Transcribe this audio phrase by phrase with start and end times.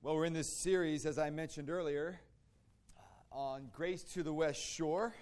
[0.00, 2.20] Well, we're in this series, as I mentioned earlier,
[2.96, 5.12] uh, on Grace to the West Shore.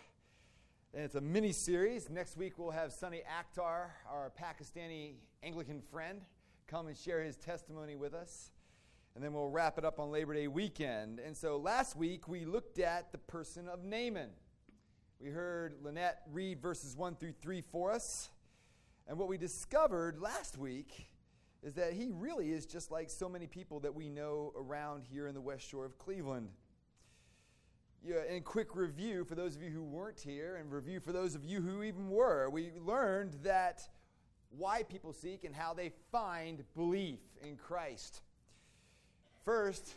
[0.93, 2.11] And it's a mini series.
[2.11, 6.21] Next week, we'll have Sunny Akhtar, our Pakistani Anglican friend,
[6.67, 8.51] come and share his testimony with us.
[9.15, 11.21] And then we'll wrap it up on Labor Day weekend.
[11.21, 14.29] And so last week, we looked at the person of Naaman.
[15.19, 18.29] We heard Lynette read verses 1 through 3 for us.
[19.09, 21.09] And what we discovered last week
[21.67, 25.27] is that he really is just like so many people that we know around here
[25.27, 26.49] in the West Shore of Cleveland.
[28.05, 31.35] Yeah, in quick review, for those of you who weren't here, and review for those
[31.35, 33.83] of you who even were, we learned that
[34.51, 38.21] why people seek and how they find belief in Christ.
[39.45, 39.93] First,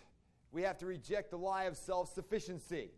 [0.52, 2.90] we have to reject the lie of self sufficiency.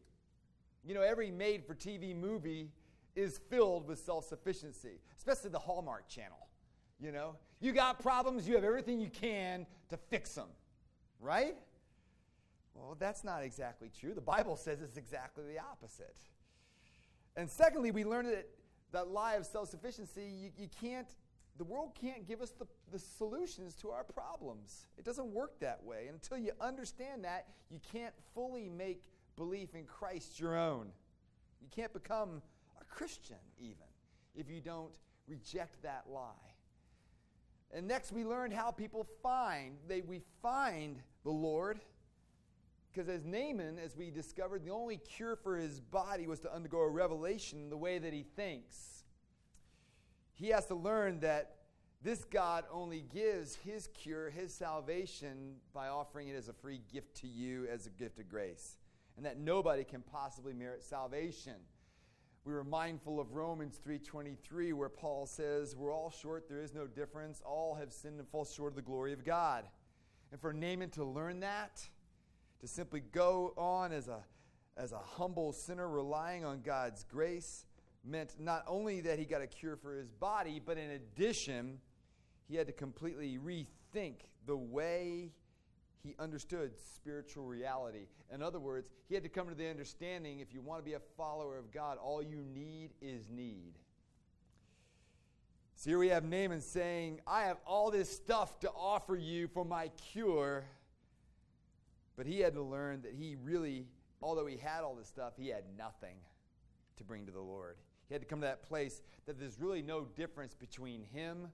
[0.85, 2.69] You know, every made for TV movie
[3.17, 6.47] is filled with self sufficiency, especially the Hallmark Channel.
[7.01, 10.49] You know, you got problems, you have everything you can to fix them,
[11.19, 11.55] right?
[12.73, 14.13] Well, that's not exactly true.
[14.13, 16.17] The Bible says it's exactly the opposite.
[17.35, 18.47] And secondly, we learn that
[18.91, 21.07] that lie of self sufficiency, you, you can't,
[21.57, 24.87] the world can't give us the, the solutions to our problems.
[24.97, 26.07] It doesn't work that way.
[26.07, 29.03] And until you understand that, you can't fully make
[29.35, 30.87] belief in Christ your own.
[31.61, 32.41] You can't become
[32.79, 33.87] a Christian, even,
[34.35, 34.91] if you don't
[35.27, 36.50] reject that lie.
[37.73, 39.77] And next, we learned how people find.
[39.87, 41.79] They, we find the Lord.
[42.91, 46.79] Because as Naaman, as we discovered, the only cure for his body was to undergo
[46.79, 49.05] a revelation in the way that he thinks.
[50.33, 51.55] He has to learn that
[52.03, 57.15] this God only gives his cure, his salvation, by offering it as a free gift
[57.17, 58.77] to you as a gift of grace.
[59.15, 61.55] And that nobody can possibly merit salvation
[62.43, 66.87] we were mindful of Romans 3:23 where Paul says, "We're all short, there is no
[66.87, 67.41] difference.
[67.41, 69.69] All have sinned and fall short of the glory of God."
[70.31, 71.87] And for Naaman to learn that,
[72.59, 74.25] to simply go on as a
[74.77, 77.65] as a humble sinner relying on God's grace
[78.03, 81.79] meant not only that he got a cure for his body, but in addition,
[82.47, 85.33] he had to completely rethink the way
[86.03, 88.07] he understood spiritual reality.
[88.33, 90.93] In other words, he had to come to the understanding if you want to be
[90.93, 93.73] a follower of God, all you need is need.
[95.75, 99.65] So here we have Naaman saying, I have all this stuff to offer you for
[99.65, 100.65] my cure.
[102.15, 103.87] But he had to learn that he really,
[104.21, 106.17] although he had all this stuff, he had nothing
[106.97, 107.77] to bring to the Lord.
[108.07, 111.47] He had to come to that place that there's really no difference between him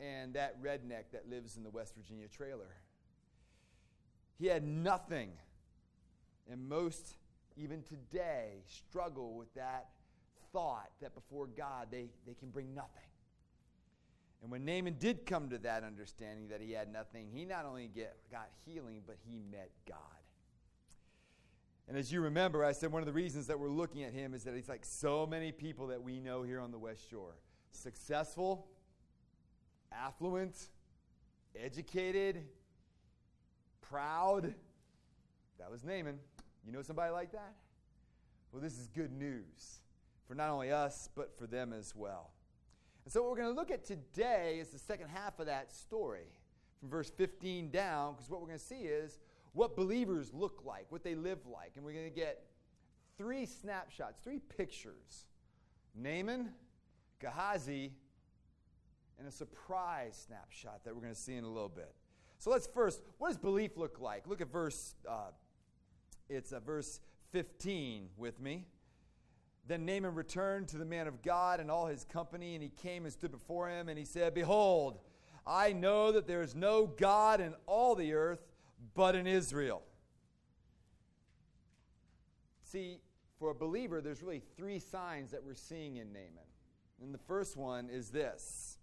[0.00, 2.74] and that redneck that lives in the West Virginia trailer.
[4.38, 5.32] He had nothing.
[6.50, 7.16] And most,
[7.56, 9.88] even today, struggle with that
[10.52, 12.90] thought that before God they, they can bring nothing.
[14.42, 17.88] And when Naaman did come to that understanding that he had nothing, he not only
[17.88, 19.98] get, got healing, but he met God.
[21.88, 24.34] And as you remember, I said one of the reasons that we're looking at him
[24.34, 27.36] is that he's like so many people that we know here on the West Shore
[27.72, 28.66] successful,
[29.92, 30.68] affluent,
[31.56, 32.44] educated,
[33.88, 34.54] proud.
[35.58, 36.18] That was Naaman.
[36.66, 37.54] You know somebody like that?
[38.52, 39.80] Well, this is good news
[40.26, 42.30] for not only us, but for them as well.
[43.04, 45.72] And so, what we're going to look at today is the second half of that
[45.72, 46.28] story
[46.80, 49.18] from verse 15 down, because what we're going to see is
[49.52, 51.72] what believers look like, what they live like.
[51.76, 52.44] And we're going to get
[53.18, 55.26] three snapshots, three pictures
[55.94, 56.50] Naaman,
[57.20, 57.92] Gehazi,
[59.18, 61.94] and a surprise snapshot that we're going to see in a little bit.
[62.44, 64.26] So let's first, what does belief look like?
[64.26, 65.30] Look at verse, uh,
[66.28, 67.00] it's uh, verse
[67.32, 68.66] 15 with me.
[69.66, 73.04] Then Naaman returned to the man of God and all his company, and he came
[73.04, 74.98] and stood before him, and he said, Behold,
[75.46, 78.44] I know that there is no God in all the earth
[78.94, 79.80] but in Israel.
[82.62, 82.98] See,
[83.38, 86.44] for a believer, there's really three signs that we're seeing in Naaman.
[87.00, 88.76] And the first one is this.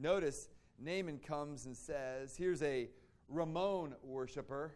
[0.00, 0.48] Notice
[0.78, 2.88] Naaman comes and says, Here's a
[3.28, 4.72] Ramon worshiper.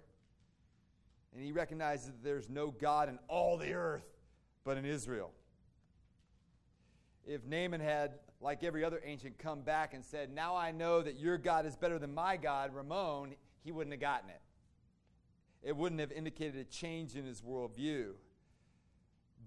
[1.34, 4.04] And he recognizes that there's no God in all the earth
[4.64, 5.32] but in Israel.
[7.26, 11.18] If Naaman had, like every other ancient, come back and said, Now I know that
[11.18, 13.34] your God is better than my God, Ramon,
[13.64, 14.40] he wouldn't have gotten it.
[15.62, 18.10] It wouldn't have indicated a change in his worldview.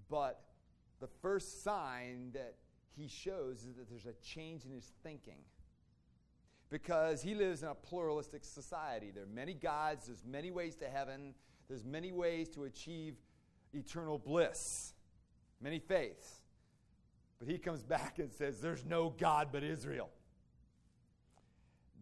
[0.08, 0.40] But
[1.00, 2.54] the first sign that
[2.96, 5.40] he shows is that there's a change in his thinking
[6.70, 9.10] because he lives in a pluralistic society.
[9.14, 11.34] There are many gods, there's many ways to heaven,
[11.68, 13.14] there's many ways to achieve
[13.72, 14.94] eternal bliss,
[15.60, 16.42] many faiths.
[17.38, 20.10] But he comes back and says, There's no God but Israel.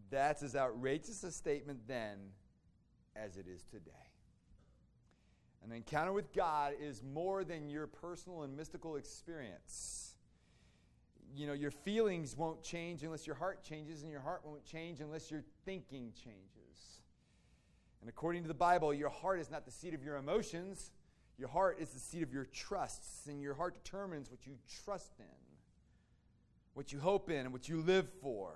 [0.09, 2.17] That's as outrageous a statement then
[3.15, 3.91] as it is today.
[5.63, 10.14] An encounter with God is more than your personal and mystical experience.
[11.35, 15.01] You know, your feelings won't change unless your heart changes, and your heart won't change
[15.01, 17.01] unless your thinking changes.
[17.99, 20.91] And according to the Bible, your heart is not the seat of your emotions,
[21.37, 24.53] your heart is the seat of your trusts, and your heart determines what you
[24.85, 25.25] trust in,
[26.73, 28.53] what you hope in, and what you live for.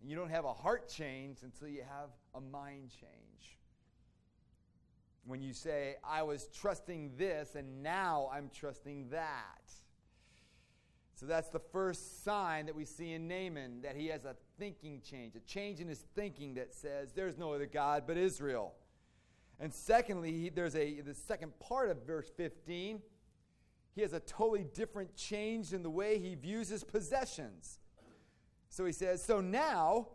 [0.00, 3.58] And you don't have a heart change until you have a mind change.
[5.24, 9.72] When you say, I was trusting this and now I'm trusting that.
[11.16, 15.00] So that's the first sign that we see in Naaman that he has a thinking
[15.00, 18.74] change, a change in his thinking that says, There's no other God but Israel.
[19.58, 23.00] And secondly, there's a the second part of verse 15.
[23.94, 27.78] He has a totally different change in the way he views his possessions.
[28.68, 30.08] So he says, So now,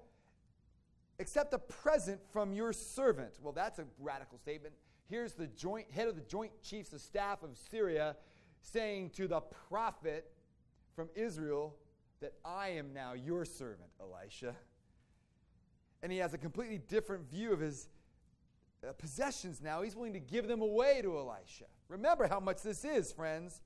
[1.19, 3.39] accept a present from your servant.
[3.42, 4.75] Well, that's a radical statement.
[5.09, 8.18] Here's the joint head of the joint chiefs of staff of Syria
[8.62, 10.31] saying to the prophet
[10.96, 11.76] from Israel
[12.22, 14.56] that I am now your servant, Elisha.
[16.04, 17.88] And he has a completely different view of his
[18.88, 19.82] uh, possessions now.
[19.82, 21.66] He's willing to give them away to Elisha.
[21.88, 23.62] Remember how much this is, friends.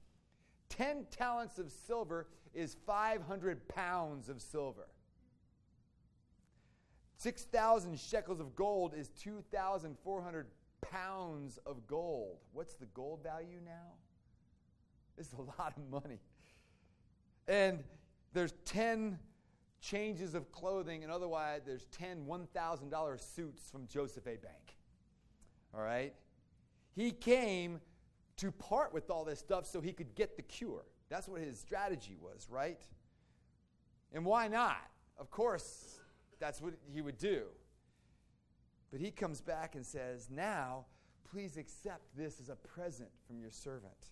[0.70, 4.88] 10 talents of silver is 500 pounds of silver.
[7.18, 10.48] 6,000 shekels of gold is 2,400
[10.82, 12.38] pounds of gold.
[12.54, 13.94] What's the gold value now?
[15.18, 16.20] This is a lot of money.
[17.48, 17.84] And
[18.34, 19.20] there's 10
[19.82, 24.38] changes of clothing, and otherwise, there's 10 $1,000 suits from Joseph A.
[24.38, 24.78] Bank.
[25.74, 26.14] All right?
[26.96, 27.82] He came
[28.38, 30.84] to part with all this stuff so he could get the cure.
[31.10, 32.82] That's what his strategy was, right?
[34.14, 34.90] And why not?
[35.18, 36.00] Of course,
[36.40, 37.44] that's what he would do.
[38.92, 40.86] But he comes back and says, Now,
[41.30, 44.12] please accept this as a present from your servant.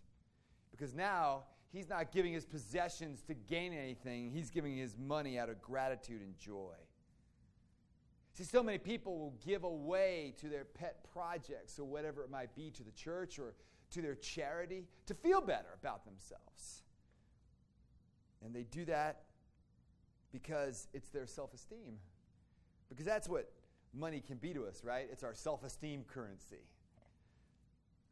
[0.71, 5.49] Because now he's not giving his possessions to gain anything, he's giving his money out
[5.49, 6.75] of gratitude and joy.
[8.33, 12.55] See, so many people will give away to their pet projects or whatever it might
[12.55, 13.53] be to the church or
[13.91, 16.83] to their charity to feel better about themselves.
[18.43, 19.23] And they do that
[20.31, 21.99] because it's their self esteem.
[22.89, 23.51] Because that's what
[23.93, 25.07] money can be to us, right?
[25.11, 26.65] It's our self esteem currency.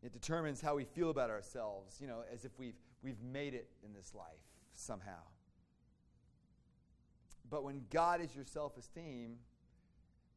[0.04, 3.70] It determines how we feel about ourselves, you know, as if we've, we've made it
[3.84, 4.26] in this life
[4.74, 5.22] somehow.
[7.50, 9.38] But when God is your self esteem,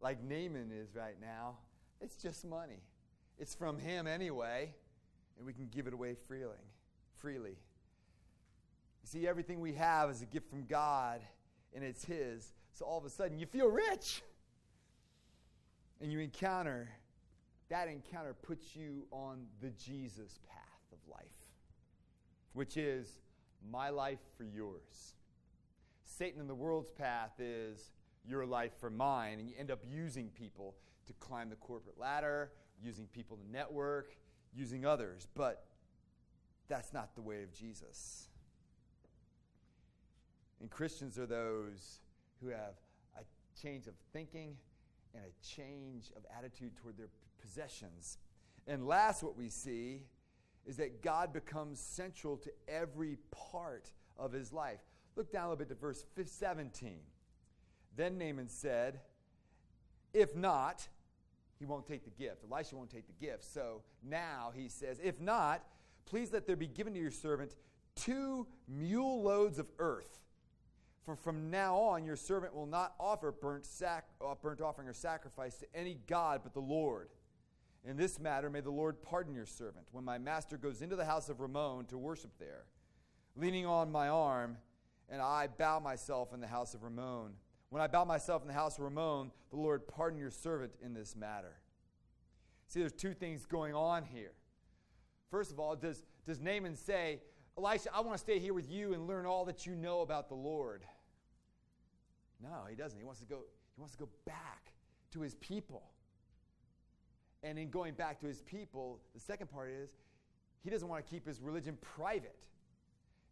[0.00, 1.58] like Naaman is right now,
[2.00, 2.82] it's just money.
[3.38, 4.75] It's from Him anyway,
[5.37, 6.56] and we can give it away freely.
[7.16, 7.50] freely.
[9.02, 11.20] You see, everything we have is a gift from God,
[11.75, 12.52] and it's His.
[12.72, 14.22] So all of a sudden, you feel rich.
[16.00, 16.90] And you encounter,
[17.69, 20.63] that encounter puts you on the Jesus path
[22.54, 23.18] which is
[23.70, 25.14] my life for yours.
[26.04, 27.92] Satan in the world's path is
[28.26, 30.74] your life for mine, and you end up using people
[31.06, 32.50] to climb the corporate ladder,
[32.82, 34.16] using people to network,
[34.54, 35.26] using others.
[35.34, 35.66] But
[36.68, 38.28] that's not the way of Jesus.
[40.60, 42.00] And Christians are those
[42.40, 42.76] who have
[43.18, 43.22] a
[43.60, 44.56] change of thinking
[45.14, 48.19] and a change of attitude toward their possessions.
[48.67, 50.05] And last, what we see
[50.66, 54.80] is that God becomes central to every part of his life.
[55.16, 56.98] Look down a little bit to verse 17.
[57.96, 59.00] Then Naaman said,
[60.12, 60.86] If not,
[61.58, 62.44] he won't take the gift.
[62.50, 63.44] Elisha won't take the gift.
[63.44, 65.62] So now he says, If not,
[66.06, 67.54] please let there be given to your servant
[67.94, 70.24] two mule loads of earth
[71.04, 74.94] for from now on, your servant will not offer burnt, sac- uh, burnt offering or
[74.94, 77.08] sacrifice to any God but the Lord.
[77.84, 81.05] In this matter, may the Lord pardon your servant when my master goes into the
[81.05, 82.64] house of Ramon to worship there,
[83.36, 84.56] leaning on my arm,
[85.10, 87.34] and I bow myself in the house of Ramon.
[87.69, 90.94] When I bow myself in the house of Ramon, the Lord pardon your servant in
[90.94, 91.56] this matter.
[92.69, 94.32] See, there's two things going on here.
[95.31, 97.20] First of all, does, does Naaman say,
[97.58, 100.29] Elisha, I want to stay here with you and learn all that you know about
[100.29, 100.84] the Lord?
[102.43, 102.98] No, he doesn't.
[102.98, 103.41] He wants to go,
[103.74, 104.72] he wants to go back
[105.12, 105.91] to his people.
[107.44, 109.91] And in going back to his people, the second part is
[110.65, 112.34] he doesn't want to keep his religion private.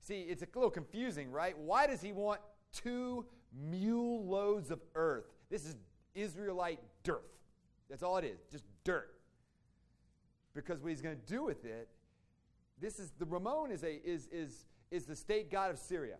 [0.00, 1.58] See, it's a little confusing, right?
[1.58, 2.40] Why does he want
[2.72, 3.24] two
[3.58, 5.24] mule loads of earth?
[5.50, 5.76] This is
[6.14, 7.24] Israelite dirt.
[7.88, 9.14] That's all it is, just dirt.
[10.54, 11.88] Because what he's going to do with it,
[12.80, 16.16] this is the Ramon is a is is is the state god of Syria.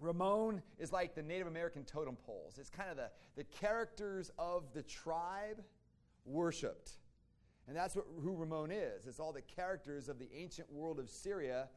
[0.00, 2.58] Ramon is like the Native American totem poles.
[2.58, 5.62] It's kind of the, the characters of the tribe
[6.24, 6.98] worshipped.
[7.68, 9.06] And that's what, who Ramon is.
[9.06, 11.68] It's all the characters of the ancient world of Syria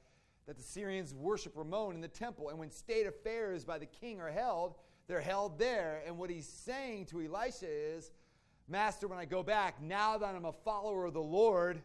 [0.47, 2.49] that the Syrians worship Ramon in the temple.
[2.49, 4.75] And when state affairs by the king are held,
[5.07, 6.01] they're held there.
[6.05, 8.11] And what he's saying to Elisha is,
[8.67, 11.81] Master, when I go back, now that I'm a follower of the Lord,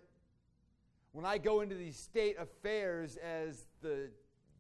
[1.12, 4.10] when I go into these state affairs as the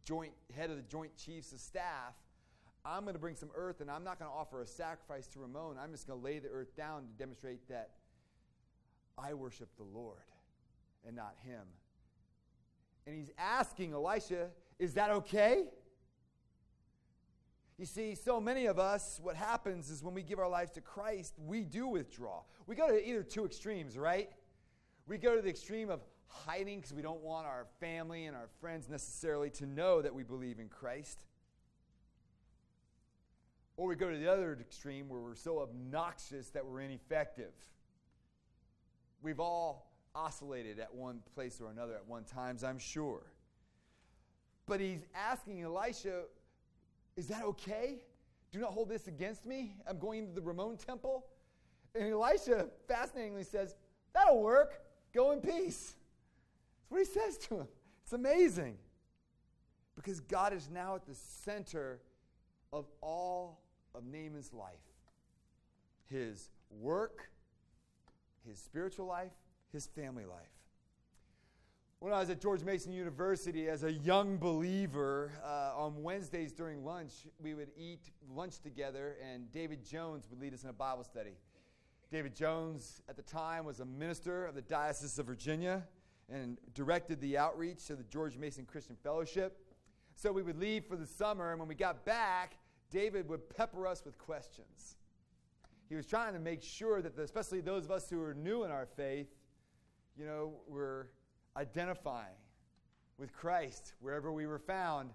[0.04, 2.14] joint head of the joint chiefs of staff,
[2.84, 5.40] I'm going to bring some earth and I'm not going to offer a sacrifice to
[5.40, 5.76] Ramon.
[5.82, 7.90] I'm just going to lay the earth down to demonstrate that
[9.22, 10.18] I worship the Lord
[11.06, 11.62] and not him.
[13.06, 14.48] And he's asking Elisha,
[14.78, 15.64] Is that okay?
[17.78, 20.82] You see, so many of us, what happens is when we give our lives to
[20.82, 22.42] Christ, we do withdraw.
[22.66, 24.28] We go to either two extremes, right?
[25.06, 28.48] We go to the extreme of hiding because we don't want our family and our
[28.60, 31.24] friends necessarily to know that we believe in Christ.
[33.78, 37.54] Or we go to the other extreme where we're so obnoxious that we're ineffective.
[39.22, 43.22] We've all oscillated at one place or another at one times, I'm sure.
[44.66, 46.22] But he's asking Elisha,
[47.16, 48.02] Is that okay?
[48.52, 49.74] Do not hold this against me.
[49.88, 51.26] I'm going into the Ramon temple.
[51.94, 53.74] And Elisha fascinatingly says,
[54.12, 54.80] That'll work.
[55.12, 55.94] Go in peace.
[56.82, 57.68] That's what he says to him.
[58.02, 58.76] It's amazing.
[59.96, 62.00] Because God is now at the center
[62.72, 63.60] of all
[63.94, 64.78] of Naaman's life
[66.10, 67.30] his work,
[68.46, 69.32] his spiritual life,
[69.72, 70.48] his family life.
[72.00, 76.82] When I was at George Mason University as a young believer, uh, on Wednesdays during
[76.82, 81.04] lunch, we would eat lunch together, and David Jones would lead us in a Bible
[81.04, 81.36] study.
[82.10, 85.86] David Jones, at the time, was a minister of the Diocese of Virginia
[86.32, 89.58] and directed the outreach to the George Mason Christian Fellowship.
[90.14, 92.56] So we would leave for the summer, and when we got back,
[92.90, 94.96] David would pepper us with questions.
[95.90, 98.62] He was trying to make sure that, the, especially those of us who are new
[98.62, 99.26] in our faith,
[100.16, 101.10] you know, were
[101.56, 102.38] identifying
[103.18, 105.10] with Christ wherever we were found.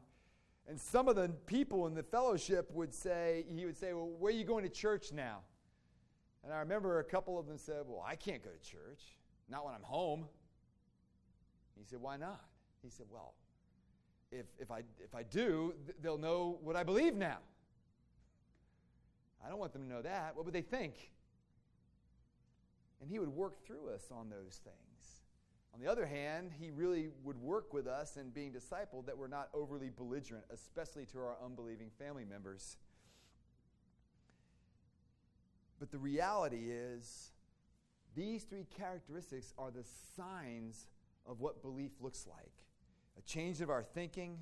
[0.68, 4.34] And some of the people in the fellowship would say, he would say, Well, where
[4.34, 5.40] are you going to church now?
[6.44, 9.02] And I remember a couple of them said, Well, I can't go to church,
[9.50, 10.26] not when I'm home.
[11.78, 12.44] He said, Why not?
[12.84, 13.34] He said, Well,
[14.30, 17.38] if, if, I, if I do, they'll know what I believe now.
[19.46, 20.36] I don't want them to know that.
[20.36, 21.12] What would they think?
[23.02, 25.22] And he would work through us on those things.
[25.74, 29.28] On the other hand, he really would work with us in being discipled that we're
[29.28, 32.78] not overly belligerent, especially to our unbelieving family members.
[35.80, 37.34] But the reality is,
[38.16, 39.84] these three characteristics are the
[40.16, 40.88] signs
[41.28, 42.54] of what belief looks like
[43.18, 44.38] a change of our thinking,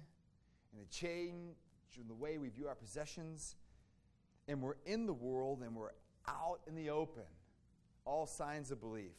[0.71, 1.55] and a change
[1.99, 3.55] in the way we view our possessions,
[4.47, 5.91] and we're in the world and we're
[6.27, 7.23] out in the open.
[8.05, 9.13] All signs of belief.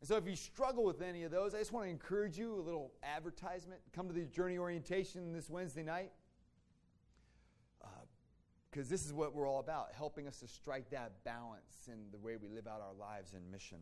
[0.00, 2.54] And so, if you struggle with any of those, I just want to encourage you
[2.54, 3.80] a little advertisement.
[3.92, 6.12] Come to the journey orientation this Wednesday night.
[8.70, 11.98] Because uh, this is what we're all about helping us to strike that balance in
[12.12, 13.78] the way we live out our lives in mission.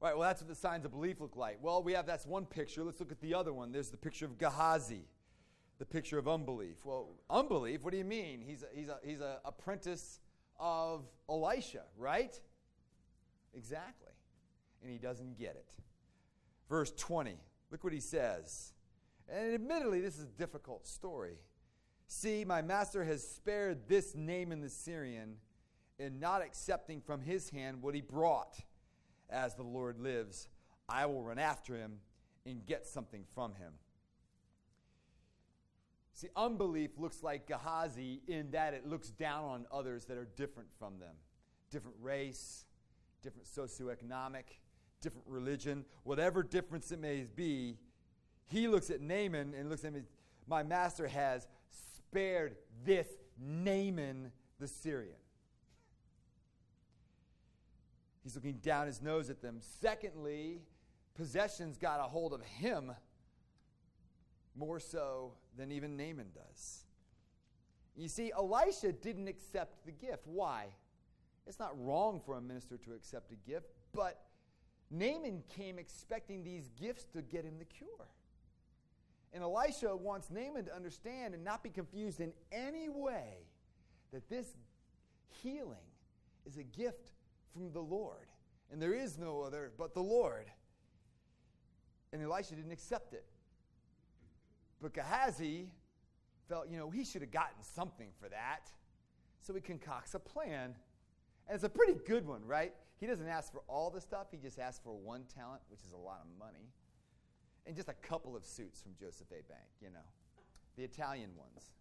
[0.00, 1.58] All right, well, that's what the signs of belief look like.
[1.62, 2.84] Well, we have that's one picture.
[2.84, 3.72] Let's look at the other one.
[3.72, 5.06] There's the picture of Gehazi
[5.78, 6.84] the picture of unbelief.
[6.84, 8.42] Well, unbelief, what do you mean?
[8.46, 10.20] He's a, he's a, he's an apprentice
[10.58, 12.38] of Elisha, right?
[13.54, 14.12] Exactly.
[14.82, 15.66] And he doesn't get it.
[16.68, 17.38] Verse 20,
[17.70, 18.72] look what he says.
[19.28, 21.38] And admittedly, this is a difficult story.
[22.08, 25.36] See, my master has spared this Naaman the Syrian
[25.98, 28.58] in not accepting from his hand what he brought.
[29.28, 30.48] As the Lord lives,
[30.88, 31.98] I will run after him
[32.44, 33.72] and get something from him.
[36.16, 40.70] See, unbelief looks like Gehazi in that it looks down on others that are different
[40.78, 41.14] from them
[41.70, 42.64] different race,
[43.22, 44.44] different socioeconomic,
[45.02, 47.76] different religion, whatever difference it may be.
[48.46, 50.06] He looks at Naaman and looks at him,
[50.46, 53.08] my master has spared this
[53.38, 55.18] Naaman the Syrian.
[58.22, 59.58] He's looking down his nose at them.
[59.60, 60.62] Secondly,
[61.14, 62.92] possessions got a hold of him
[64.54, 66.84] more so than even Naaman does.
[67.96, 70.26] You see, Elisha didn't accept the gift.
[70.26, 70.66] Why?
[71.46, 74.26] It's not wrong for a minister to accept a gift, but
[74.90, 77.88] Naaman came expecting these gifts to get him the cure.
[79.32, 83.46] And Elisha wants Naaman to understand and not be confused in any way
[84.12, 84.46] that this
[85.42, 85.76] healing
[86.46, 87.12] is a gift
[87.52, 88.26] from the Lord.
[88.70, 90.46] And there is no other but the Lord.
[92.12, 93.24] And Elisha didn't accept it.
[94.80, 95.68] But Gehazi
[96.48, 98.70] felt, you know, he should have gotten something for that.
[99.40, 100.74] So he concocts a plan.
[101.48, 102.72] And it's a pretty good one, right?
[102.98, 105.92] He doesn't ask for all the stuff, he just asks for one talent, which is
[105.92, 106.70] a lot of money,
[107.66, 109.42] and just a couple of suits from Joseph A.
[109.48, 110.06] Bank, you know,
[110.76, 111.72] the Italian ones.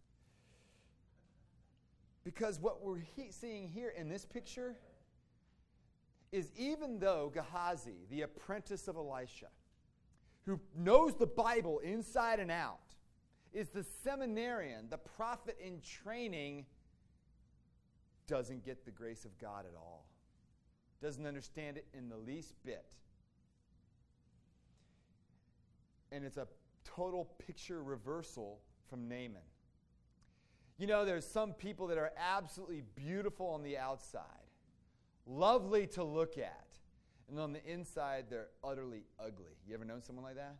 [2.24, 4.75] Because what we're he- seeing here in this picture
[6.32, 9.48] is even though Gehazi, the apprentice of Elisha,
[10.46, 12.80] who knows the Bible inside and out,
[13.55, 16.65] is the seminarian, the prophet in training,
[18.27, 20.05] doesn't get the grace of God at all.
[21.01, 22.93] Doesn't understand it in the least bit.
[26.12, 26.47] And it's a
[26.83, 28.59] total picture reversal
[28.89, 29.41] from Naaman.
[30.77, 34.24] You know, there's some people that are absolutely beautiful on the outside,
[35.25, 36.67] lovely to look at,
[37.29, 39.55] and on the inside, they're utterly ugly.
[39.65, 40.57] You ever known someone like that?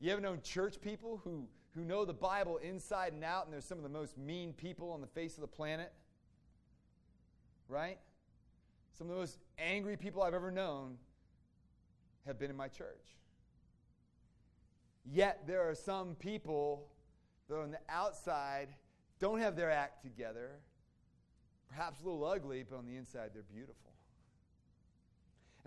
[0.00, 3.60] You ever known church people who, who know the Bible inside and out, and they're
[3.60, 5.92] some of the most mean people on the face of the planet?
[7.68, 7.98] Right?
[8.96, 10.96] Some of the most angry people I've ever known
[12.26, 13.18] have been in my church.
[15.04, 16.88] Yet there are some people
[17.48, 18.68] that on the outside
[19.18, 20.60] don't have their act together,
[21.68, 23.89] perhaps a little ugly, but on the inside they're beautiful.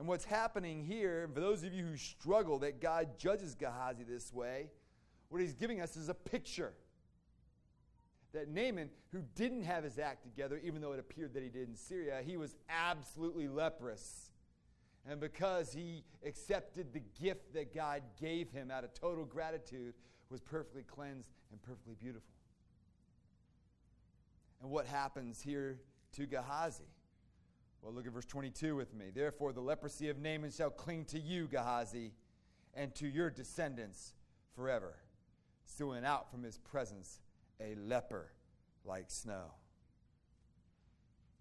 [0.04, 4.34] And what's happening here, for those of you who struggle that God judges Gehazi this
[4.34, 4.70] way,
[5.30, 6.74] what he's giving us is a picture.
[8.34, 11.70] That Naaman, who didn't have his act together, even though it appeared that he did
[11.70, 14.32] in Syria, he was absolutely leprous.
[15.10, 19.94] And because he accepted the gift that God gave him out of total gratitude,
[20.30, 22.34] was perfectly cleansed and perfectly beautiful.
[24.62, 25.80] And what happens here
[26.18, 26.84] to Gehazi?
[27.84, 29.08] Well, look at verse 22 with me.
[29.14, 32.14] Therefore, the leprosy of Naaman shall cling to you, Gehazi,
[32.74, 34.14] and to your descendants
[34.56, 34.96] forever.
[35.80, 37.20] Went out from his presence
[37.60, 38.32] a leper
[38.86, 39.52] like snow.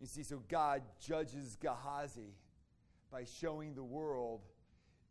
[0.01, 2.35] You see, so God judges Gehazi
[3.13, 4.41] by showing the world,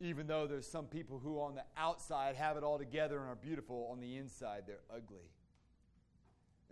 [0.00, 3.36] even though there's some people who on the outside have it all together and are
[3.36, 5.30] beautiful, on the inside they're ugly.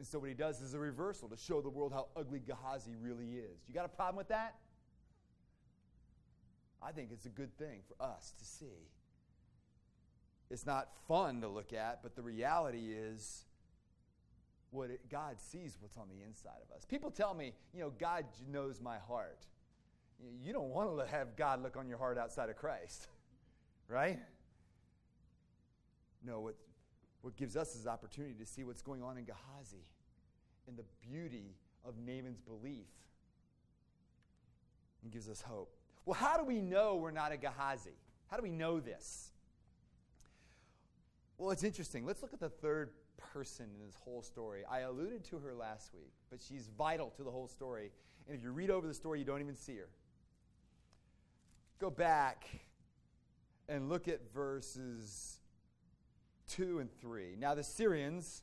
[0.01, 2.97] And so what he does is a reversal to show the world how ugly Gehazi
[2.99, 3.61] really is.
[3.69, 4.55] You got a problem with that?
[6.83, 8.89] I think it's a good thing for us to see.
[10.51, 13.45] It's not fun to look at, but the reality is
[14.71, 16.87] what it, God sees what's on the inside of us.
[16.87, 19.45] People tell me, you know, God knows my heart.
[20.43, 23.07] You don't want to have God look on your heart outside of Christ,
[23.87, 24.19] right?
[26.25, 26.57] No, what
[27.23, 29.85] what gives us is opportunity to see what's going on in Gehazi
[30.67, 31.55] and the beauty
[31.85, 32.89] of Naaman's belief.
[35.03, 35.75] And gives us hope.
[36.05, 37.97] Well, how do we know we're not a Gehazi?
[38.31, 39.31] How do we know this?
[41.39, 42.05] Well, it's interesting.
[42.05, 42.91] Let's look at the third
[43.33, 44.63] person in this whole story.
[44.71, 47.91] I alluded to her last week, but she's vital to the whole story.
[48.27, 49.89] And if you read over the story, you don't even see her.
[51.79, 52.45] Go back
[53.69, 55.40] and look at verses
[56.51, 57.37] 2 and 3.
[57.39, 58.43] Now, the Syrians,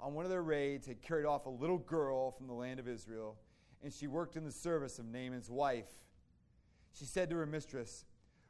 [0.00, 2.88] on one of their raids, had carried off a little girl from the land of
[2.88, 3.36] Israel,
[3.82, 5.90] and she worked in the service of Naaman's wife.
[6.92, 8.04] She said to her mistress,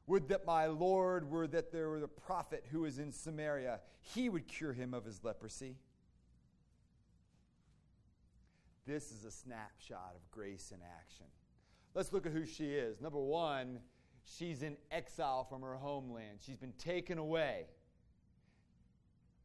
[0.06, 4.28] Would that my Lord were that there were a prophet who is in Samaria, he
[4.28, 5.76] would cure him of his leprosy.
[8.86, 11.26] This is a snapshot of grace in action.
[11.94, 13.00] Let's look at who she is.
[13.00, 13.78] Number one,
[14.24, 16.40] she's in exile from her homeland.
[16.44, 17.66] She's been taken away.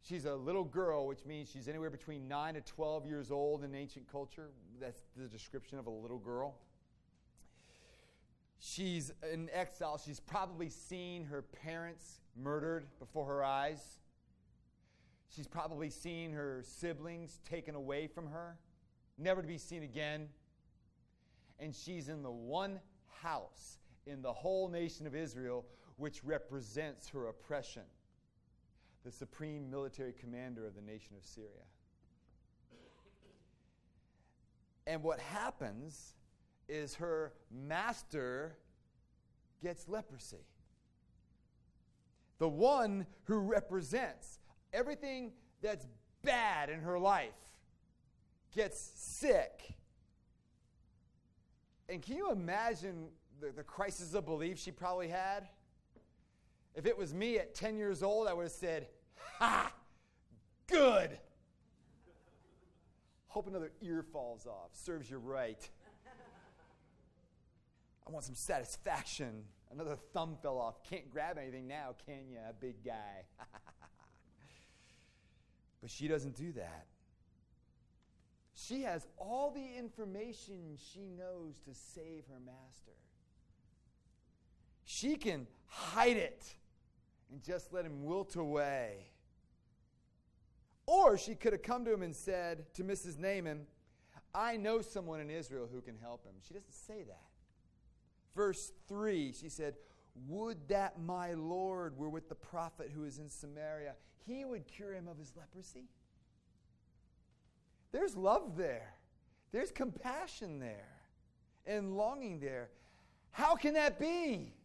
[0.01, 3.75] She's a little girl, which means she's anywhere between 9 to 12 years old in
[3.75, 4.49] ancient culture.
[4.79, 6.55] That's the description of a little girl.
[8.59, 9.97] She's in exile.
[9.97, 13.99] She's probably seen her parents murdered before her eyes.
[15.29, 18.57] She's probably seen her siblings taken away from her,
[19.17, 20.27] never to be seen again.
[21.59, 22.79] And she's in the one
[23.21, 25.65] house in the whole nation of Israel
[25.97, 27.83] which represents her oppression
[29.05, 31.49] the supreme military commander of the nation of Syria.
[34.87, 36.15] And what happens
[36.67, 38.57] is her master
[39.61, 40.45] gets leprosy.
[42.39, 44.39] The one who represents
[44.73, 45.85] everything that's
[46.23, 47.33] bad in her life
[48.55, 49.75] gets sick.
[51.87, 53.07] And can you imagine
[53.39, 55.47] the, the crisis of belief she probably had?
[56.75, 58.87] If it was me at 10 years old, I would have said,
[59.39, 59.73] Ha!
[60.67, 61.17] Good.
[63.27, 64.71] Hope another ear falls off.
[64.73, 65.69] Serves you right.
[68.07, 69.43] I want some satisfaction.
[69.71, 70.83] Another thumb fell off.
[70.83, 73.23] Can't grab anything now, can you, big guy?
[75.81, 76.87] but she doesn't do that.
[78.55, 82.97] She has all the information she knows to save her master.
[84.91, 86.43] She can hide it
[87.29, 89.11] and just let him wilt away.
[90.87, 93.19] Or she could have come to him and said to Mrs.
[93.19, 93.67] Naaman,
[94.33, 96.33] I know someone in Israel who can help him.
[96.41, 97.21] She doesn't say that.
[98.35, 99.75] Verse 3, she said,
[100.27, 103.93] Would that my Lord were with the prophet who is in Samaria.
[104.25, 105.85] He would cure him of his leprosy.
[107.91, 108.95] There's love there,
[109.51, 110.97] there's compassion there,
[111.67, 112.71] and longing there.
[113.29, 114.55] How can that be?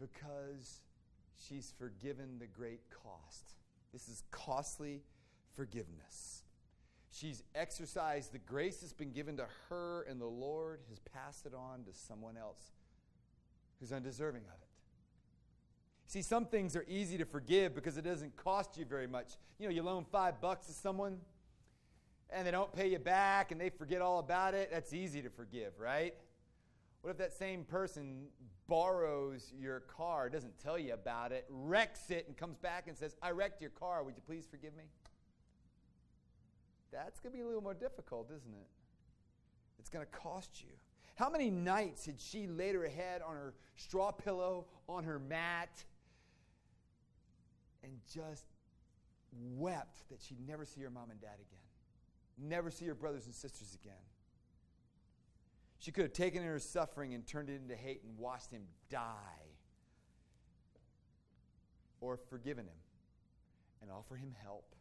[0.00, 0.80] Because
[1.38, 3.54] she's forgiven the great cost.
[3.92, 5.02] This is costly
[5.54, 6.42] forgiveness.
[7.10, 11.54] She's exercised the grace that's been given to her, and the Lord has passed it
[11.54, 12.72] on to someone else
[13.80, 14.68] who's undeserving of it.
[16.08, 19.32] See, some things are easy to forgive because it doesn't cost you very much.
[19.58, 21.18] You know, you loan five bucks to someone
[22.30, 24.70] and they don't pay you back and they forget all about it.
[24.70, 26.14] That's easy to forgive, right?
[27.06, 28.24] What if that same person
[28.66, 33.14] borrows your car, doesn't tell you about it, wrecks it, and comes back and says,
[33.22, 34.02] I wrecked your car.
[34.02, 34.82] Would you please forgive me?
[36.90, 38.66] That's going to be a little more difficult, isn't it?
[39.78, 40.72] It's going to cost you.
[41.14, 45.84] How many nights had she laid her head on her straw pillow, on her mat,
[47.84, 48.46] and just
[49.54, 53.34] wept that she'd never see her mom and dad again, never see her brothers and
[53.36, 53.94] sisters again?
[55.78, 59.10] She could have taken her suffering and turned it into hate and watched him die,
[62.00, 62.78] or forgiven him
[63.82, 64.76] and offer him help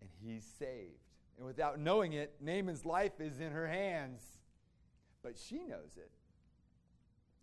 [0.00, 0.98] and he's saved.
[1.36, 4.22] And without knowing it, Naaman's life is in her hands.
[5.22, 6.10] But she knows it.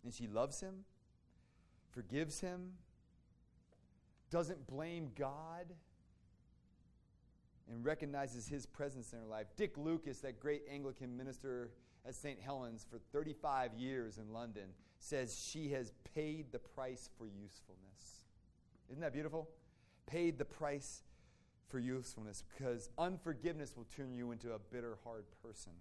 [0.04, 0.84] And she loves him,
[1.90, 2.74] forgives him,
[4.30, 5.66] doesn't blame God,
[7.70, 9.46] and recognizes his presence in her life.
[9.56, 11.70] Dick Lucas, that great Anglican minister
[12.06, 12.38] at St.
[12.40, 18.24] Helen's for 35 years in London, says she has paid the price for usefulness.
[18.88, 19.48] Isn't that beautiful?
[20.06, 21.02] Paid the price
[21.68, 25.72] for usefulness because unforgiveness will turn you into a bitter, hard person.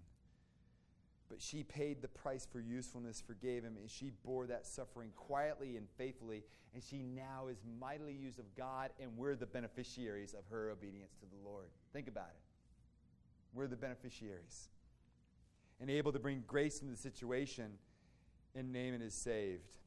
[1.30, 5.76] But she paid the price for usefulness, forgave him, and she bore that suffering quietly
[5.76, 6.44] and faithfully.
[6.74, 11.16] And she now is mightily used of God, and we're the beneficiaries of her obedience
[11.20, 11.68] to the Lord.
[11.92, 12.42] Think about it.
[13.54, 14.70] We're the beneficiaries.
[15.80, 17.72] And able to bring grace into the situation,
[18.56, 19.78] and Naaman is saved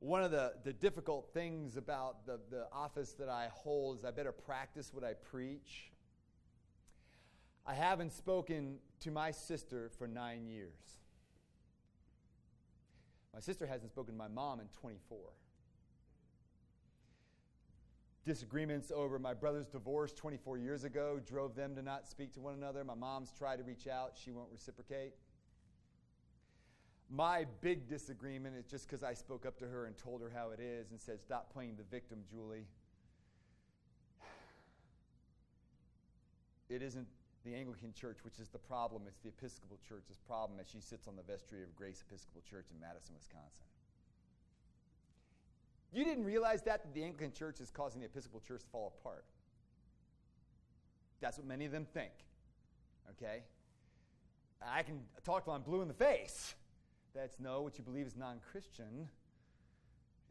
[0.00, 4.10] one of the, the difficult things about the, the office that I hold is I
[4.10, 5.92] better practice what I preach.
[7.66, 11.00] I haven't spoken to my sister for nine years.
[13.34, 15.18] My sister hasn't spoken to my mom in 24.
[18.24, 22.54] Disagreements over my brother's divorce 24 years ago drove them to not speak to one
[22.54, 22.84] another.
[22.84, 25.14] My mom's tried to reach out, she won't reciprocate.
[27.08, 30.50] My big disagreement is just because I spoke up to her and told her how
[30.50, 32.66] it is and said, Stop playing the victim, Julie.
[36.68, 37.08] It isn't
[37.44, 39.02] the Anglican Church, which is the problem.
[39.06, 42.66] It's the Episcopal Church's problem as she sits on the vestry of Grace Episcopal Church
[42.72, 43.64] in Madison, Wisconsin.
[45.92, 48.92] You didn't realize that, that the Anglican Church is causing the Episcopal Church to fall
[49.00, 49.24] apart.
[51.20, 52.12] That's what many of them think.
[53.10, 53.42] Okay?
[54.66, 56.54] I can talk till I'm blue in the face.
[57.14, 59.08] That's no, what you believe is non Christian.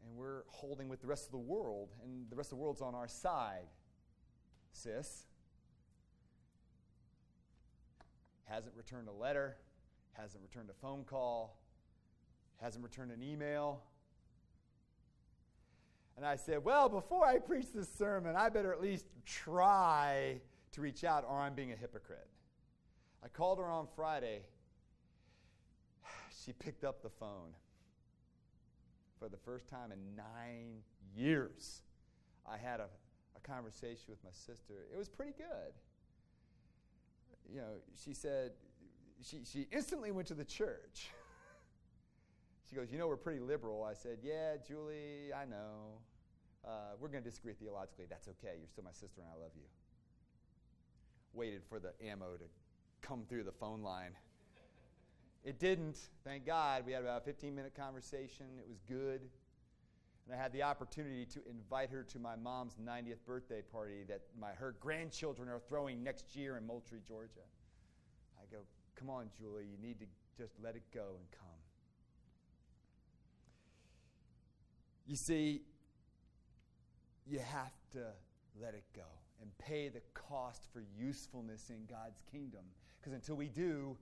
[0.02, 2.80] And we're holding with the rest of the world, and the rest of the world's
[2.80, 3.68] on our side,
[4.72, 5.26] sis.
[8.50, 9.56] Hasn't returned a letter,
[10.12, 11.58] hasn't returned a phone call,
[12.60, 13.82] hasn't returned an email.
[16.16, 20.40] And I said, Well, before I preach this sermon, I better at least try
[20.72, 22.28] to reach out, or I'm being a hypocrite.
[23.24, 24.42] I called her on Friday
[26.44, 27.54] she picked up the phone
[29.18, 30.82] for the first time in nine
[31.14, 31.82] years.
[32.50, 32.88] I had a,
[33.36, 34.86] a conversation with my sister.
[34.92, 35.72] It was pretty good.
[37.52, 37.72] You know,
[38.04, 38.52] she said,
[39.22, 41.08] she, she instantly went to the church.
[42.68, 43.82] she goes, You know, we're pretty liberal.
[43.84, 45.98] I said, Yeah, Julie, I know.
[46.64, 48.04] Uh, we're going to disagree theologically.
[48.08, 48.56] That's okay.
[48.58, 49.64] You're still my sister, and I love you.
[51.32, 52.44] Waited for the ammo to
[53.00, 54.12] come through the phone line.
[55.42, 56.84] It didn't, thank God.
[56.84, 58.46] We had about a 15 minute conversation.
[58.58, 59.22] It was good.
[60.26, 64.20] And I had the opportunity to invite her to my mom's 90th birthday party that
[64.38, 67.46] my, her grandchildren are throwing next year in Moultrie, Georgia.
[68.38, 68.58] I go,
[68.96, 70.06] Come on, Julie, you need to
[70.36, 71.48] just let it go and come.
[75.06, 75.62] You see,
[77.26, 78.04] you have to
[78.60, 79.06] let it go
[79.40, 82.60] and pay the cost for usefulness in God's kingdom.
[83.00, 83.96] Because until we do,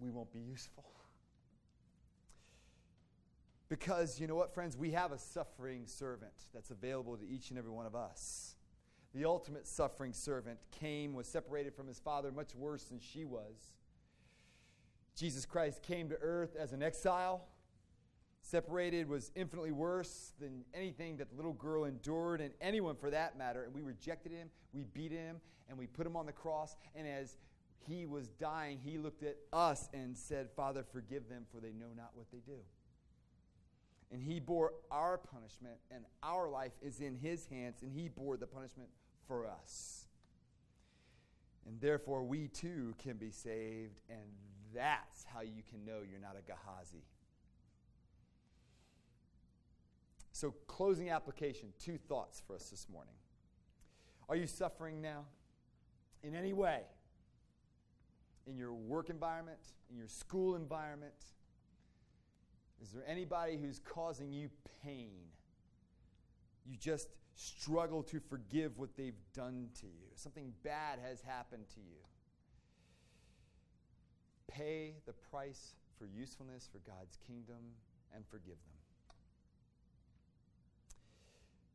[0.00, 0.84] we won't be useful.
[3.68, 4.76] Because you know what, friends?
[4.76, 8.54] We have a suffering servant that's available to each and every one of us.
[9.14, 13.72] The ultimate suffering servant came, was separated from his father, much worse than she was.
[15.16, 17.46] Jesus Christ came to earth as an exile.
[18.42, 23.36] Separated was infinitely worse than anything that the little girl endured, and anyone for that
[23.36, 23.64] matter.
[23.64, 26.76] And we rejected him, we beat him, and we put him on the cross.
[26.94, 27.36] And as
[27.88, 31.92] he was dying, he looked at us and said, Father, forgive them, for they know
[31.96, 32.58] not what they do.
[34.12, 38.36] And he bore our punishment, and our life is in his hands, and he bore
[38.36, 38.88] the punishment
[39.26, 40.06] for us.
[41.66, 44.20] And therefore, we too can be saved, and
[44.72, 47.02] that's how you can know you're not a Gehazi.
[50.32, 53.14] So, closing application, two thoughts for us this morning.
[54.28, 55.24] Are you suffering now
[56.22, 56.82] in any way?
[58.46, 59.58] In your work environment,
[59.90, 61.14] in your school environment?
[62.86, 64.48] Is there anybody who's causing you
[64.84, 65.10] pain?
[66.64, 70.06] You just struggle to forgive what they've done to you.
[70.14, 71.98] Something bad has happened to you.
[74.46, 77.56] Pay the price for usefulness for God's kingdom
[78.14, 78.78] and forgive them.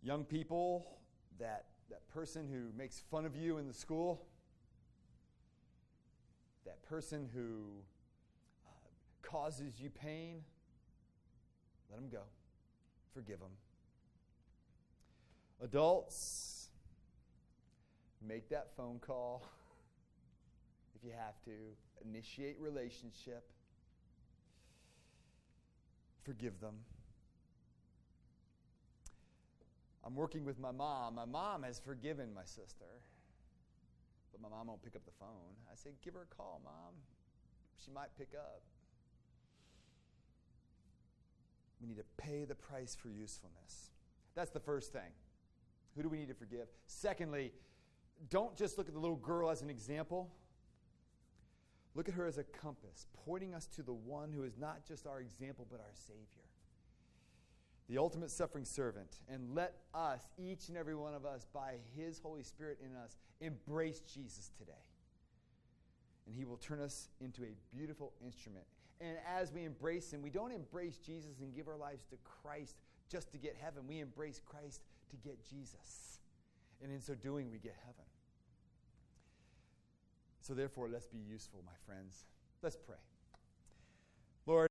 [0.01, 0.97] Young people,
[1.39, 4.23] that, that person who makes fun of you in the school,
[6.65, 7.65] that person who
[8.65, 8.71] uh,
[9.21, 10.43] causes you pain,
[11.91, 12.23] let them go.
[13.13, 13.51] Forgive them.
[15.61, 16.69] Adults,
[18.25, 19.43] make that phone call
[20.95, 21.51] if you have to.
[22.03, 23.43] Initiate relationship.
[26.23, 26.75] Forgive them.
[30.03, 31.15] I'm working with my mom.
[31.15, 33.01] My mom has forgiven my sister,
[34.31, 35.53] but my mom won't pick up the phone.
[35.71, 36.95] I say, give her a call, mom.
[37.85, 38.61] She might pick up.
[41.81, 43.89] We need to pay the price for usefulness.
[44.35, 45.11] That's the first thing.
[45.95, 46.67] Who do we need to forgive?
[46.87, 47.51] Secondly,
[48.29, 50.31] don't just look at the little girl as an example.
[51.95, 55.07] Look at her as a compass, pointing us to the one who is not just
[55.07, 56.47] our example, but our Savior,
[57.89, 59.19] the ultimate suffering servant.
[59.27, 63.17] And let us, each and every one of us, by His Holy Spirit in us,
[63.41, 64.71] embrace Jesus today.
[66.25, 68.65] And He will turn us into a beautiful instrument.
[69.01, 72.75] And as we embrace Him, we don't embrace Jesus and give our lives to Christ
[73.09, 73.83] just to get heaven.
[73.87, 76.19] We embrace Christ to get Jesus.
[76.83, 78.05] And in so doing, we get heaven.
[80.41, 82.25] So, therefore, let's be useful, my friends.
[82.61, 82.97] Let's pray.
[84.47, 84.69] Lord,